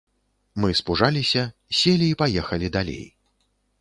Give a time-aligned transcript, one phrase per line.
[0.61, 1.43] Мы спужаліся,
[1.81, 3.05] селі і паехалі далей.